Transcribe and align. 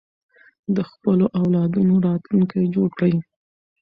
د 0.75 0.77
خپلو 0.89 1.25
اولادونو 1.39 1.93
راتلونکی 2.07 2.61
جوړ 2.75 2.89
کړئ. 2.99 3.13